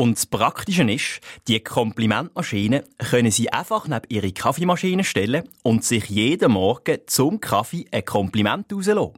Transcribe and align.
Und 0.00 0.16
das 0.16 0.24
Praktische 0.24 0.90
ist, 0.90 1.20
die 1.46 1.60
Komplimentmaschine 1.60 2.84
können 3.10 3.30
Sie 3.30 3.52
einfach 3.52 3.86
neben 3.86 4.06
Ihre 4.08 4.32
Kaffeemaschine 4.32 5.04
stellen 5.04 5.46
und 5.62 5.84
sich 5.84 6.06
jeden 6.08 6.52
Morgen 6.52 7.00
zum 7.06 7.38
Kaffee 7.38 7.84
ein 7.92 8.06
Kompliment 8.06 8.72
rauslassen. 8.72 9.12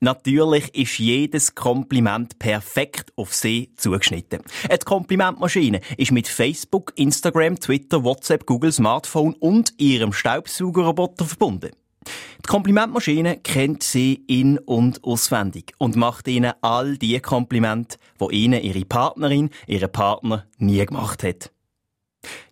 Natürlich 0.00 0.74
ist 0.74 0.98
jedes 0.98 1.54
Kompliment 1.54 2.38
perfekt 2.38 3.12
auf 3.14 3.34
Sie 3.34 3.74
zugeschnitten. 3.76 4.40
Die 4.72 4.78
Komplimentmaschine 4.78 5.82
ist 5.98 6.12
mit 6.12 6.28
Facebook, 6.28 6.94
Instagram, 6.96 7.60
Twitter, 7.60 8.02
WhatsApp, 8.02 8.46
Google 8.46 8.72
Smartphone 8.72 9.34
und 9.34 9.74
Ihrem 9.76 10.14
Staubsaugerroboter 10.14 11.26
verbunden. 11.26 11.72
Die 12.44 12.48
Komplimentmaschine 12.48 13.38
kennt 13.38 13.82
sie 13.82 14.24
in- 14.26 14.58
und 14.58 15.04
auswendig 15.04 15.72
und 15.78 15.96
macht 15.96 16.28
ihnen 16.28 16.52
all 16.60 16.98
die 16.98 17.20
Komplimente, 17.20 17.98
die 18.20 18.34
ihnen 18.34 18.62
ihre 18.62 18.84
Partnerin, 18.84 19.50
ihre 19.66 19.88
Partner 19.88 20.46
nie 20.58 20.84
gemacht 20.84 21.22
hat. 21.22 21.50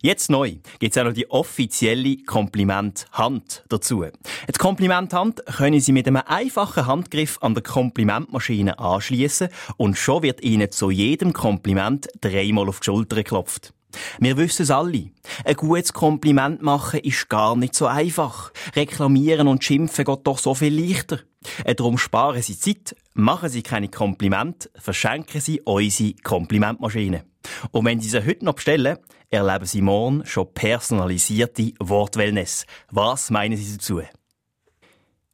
Jetzt 0.01 0.29
neu 0.29 0.55
gibt 0.79 0.95
es 0.95 1.01
auch 1.01 1.05
noch 1.05 1.13
die 1.13 1.29
offizielle 1.29 2.17
Komplimenthand 2.23 3.63
dazu. 3.69 4.03
Die 4.03 4.57
Komplimenthand 4.57 5.45
können 5.45 5.79
Sie 5.79 5.91
mit 5.91 6.07
einem 6.07 6.21
einfachen 6.25 6.87
Handgriff 6.87 7.37
an 7.41 7.53
der 7.53 7.63
Komplimentmaschine 7.63 8.79
anschließen 8.79 9.49
und 9.77 9.97
schon 9.97 10.23
wird 10.23 10.41
Ihnen 10.41 10.71
zu 10.71 10.91
jedem 10.91 11.33
Kompliment 11.33 12.07
dreimal 12.19 12.67
auf 12.67 12.79
die 12.79 12.85
Schulter 12.85 13.15
geklopft. 13.15 13.73
Wir 14.19 14.37
wissen 14.37 14.63
es 14.63 14.71
alle. 14.71 15.11
Ein 15.45 15.55
gutes 15.55 15.93
Kompliment 15.93 16.61
machen 16.61 16.99
ist 17.01 17.29
gar 17.29 17.55
nicht 17.55 17.75
so 17.75 17.87
einfach. 17.87 18.51
Reklamieren 18.75 19.47
und 19.47 19.63
schimpfen 19.63 20.05
geht 20.05 20.19
doch 20.23 20.37
so 20.37 20.53
viel 20.53 20.77
leichter. 20.77 21.19
Äh, 21.63 21.75
darum 21.75 21.97
sparen 21.97 22.41
Sie 22.41 22.57
Zeit, 22.57 22.95
machen 23.13 23.49
Sie 23.49 23.63
keine 23.63 23.89
Komplimente, 23.89 24.69
verschenken 24.75 25.41
Sie 25.41 25.61
unsere 25.61 26.13
Komplimentmaschine. 26.23 27.23
Und 27.71 27.85
wenn 27.85 27.99
Sie 27.99 28.09
sie 28.09 28.25
heute 28.25 28.45
noch 28.45 28.53
bestellen, 28.53 28.97
erleben 29.29 29.65
Sie 29.65 29.81
morgen 29.81 30.25
schon 30.25 30.53
personalisierte 30.53 31.73
Wortwellness. 31.79 32.65
Was 32.91 33.31
meinen 33.31 33.57
Sie 33.57 33.77
dazu? 33.77 34.01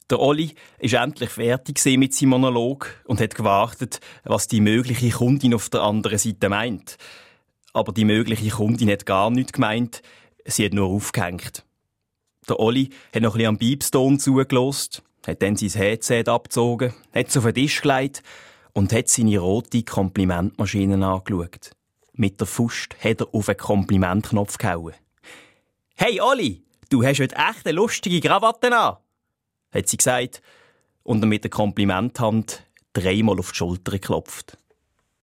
Der 0.09 0.19
Olli 0.21 0.55
ist 0.79 0.93
endlich 0.93 1.31
fertig 1.31 1.83
mit 1.97 2.13
seinem 2.13 2.29
Monolog 2.29 3.03
und 3.05 3.19
hat 3.19 3.35
gewartet, 3.35 3.99
was 4.23 4.47
die 4.47 4.61
mögliche 4.61 5.09
Kundin 5.09 5.53
auf 5.53 5.67
der 5.69 5.81
anderen 5.81 6.17
Seite 6.17 6.47
meint 6.47 6.97
aber 7.77 7.93
die 7.93 8.05
mögliche 8.05 8.49
Kundin 8.49 8.89
hat 8.89 9.05
gar 9.05 9.29
nichts 9.29 9.53
gemeint, 9.53 10.01
sie 10.45 10.65
hat 10.65 10.73
nur 10.73 10.87
aufgehängt. 10.87 11.63
Der 12.49 12.59
Olli 12.59 12.89
hat 13.13 13.21
noch 13.21 13.35
ein 13.35 13.37
bisschen 13.37 13.47
am 13.49 13.57
Piepston 13.59 14.19
zugelost, 14.19 15.03
hat 15.27 15.43
dann 15.43 15.55
sein 15.55 15.69
Headset 15.69 16.23
abgezogen, 16.27 16.93
hat 17.13 17.27
es 17.27 17.37
auf 17.37 17.43
den 17.43 17.53
Tisch 17.53 17.81
gelegt 17.81 18.23
und 18.73 18.91
hat 18.93 19.09
seine 19.09 19.37
rote 19.37 19.83
Komplimentmaschine 19.83 21.05
angeschaut. 21.05 21.71
Mit 22.13 22.39
der 22.39 22.47
Fust 22.47 22.95
hat 23.03 23.21
er 23.21 23.27
auf 23.31 23.45
den 23.45 23.57
Komplimentknopf 23.57 24.57
gehauen. 24.57 24.95
Hey 25.95 26.19
Olli, 26.19 26.63
du 26.89 27.03
hast 27.03 27.19
heute 27.19 27.35
echt 27.35 27.65
eine 27.65 27.73
lustige 27.73 28.21
Krawatte 28.21 28.75
an, 28.75 28.97
hat 29.71 29.87
sie 29.87 29.97
gesagt 29.97 30.41
und 31.03 31.23
mit 31.25 31.43
der 31.43 31.51
Komplimenthand 31.51 32.63
dreimal 32.93 33.37
auf 33.37 33.51
die 33.51 33.57
Schulter 33.57 33.91
geklopft. 33.91 34.57